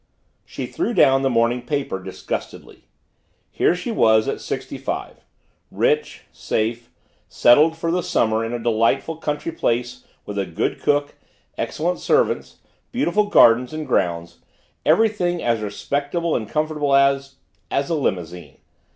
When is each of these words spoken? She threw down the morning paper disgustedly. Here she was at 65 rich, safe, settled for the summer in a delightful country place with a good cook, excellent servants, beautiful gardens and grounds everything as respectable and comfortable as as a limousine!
She 0.45 0.65
threw 0.65 0.95
down 0.95 1.21
the 1.21 1.29
morning 1.29 1.61
paper 1.61 2.01
disgustedly. 2.01 2.85
Here 3.51 3.75
she 3.75 3.91
was 3.91 4.27
at 4.27 4.41
65 4.41 5.23
rich, 5.69 6.23
safe, 6.31 6.89
settled 7.29 7.77
for 7.77 7.91
the 7.91 8.01
summer 8.01 8.43
in 8.43 8.51
a 8.51 8.57
delightful 8.57 9.17
country 9.17 9.51
place 9.51 10.03
with 10.25 10.39
a 10.39 10.45
good 10.47 10.81
cook, 10.81 11.13
excellent 11.55 11.99
servants, 11.99 12.57
beautiful 12.91 13.27
gardens 13.27 13.73
and 13.73 13.85
grounds 13.85 14.39
everything 14.87 15.43
as 15.43 15.59
respectable 15.61 16.35
and 16.35 16.49
comfortable 16.49 16.95
as 16.95 17.35
as 17.69 17.91
a 17.91 17.95
limousine! 17.95 18.57